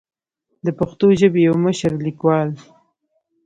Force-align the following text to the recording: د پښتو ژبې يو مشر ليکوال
د 0.65 0.67
پښتو 0.79 1.07
ژبې 1.19 1.39
يو 1.47 1.55
مشر 1.65 1.91
ليکوال 2.05 2.49